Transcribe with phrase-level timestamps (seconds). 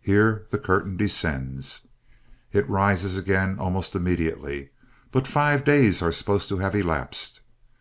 [0.00, 1.86] Here the curtain descends.
[2.52, 4.70] It rises again almost immediately,
[5.12, 7.42] but five days are supposed to have elapsed.